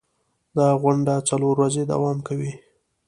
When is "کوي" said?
2.27-2.51